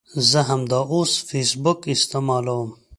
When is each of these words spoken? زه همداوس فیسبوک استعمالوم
زه 0.29 0.39
همداوس 0.49 1.11
فیسبوک 1.29 1.79
استعمالوم 1.93 2.67